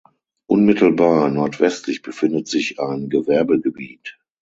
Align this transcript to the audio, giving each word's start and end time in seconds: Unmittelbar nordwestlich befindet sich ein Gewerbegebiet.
Unmittelbar 0.47 1.29
nordwestlich 1.29 2.01
befindet 2.01 2.47
sich 2.47 2.79
ein 2.79 3.07
Gewerbegebiet. 3.09 4.17